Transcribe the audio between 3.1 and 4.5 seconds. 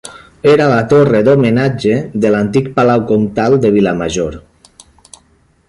comtal de Vilamajor.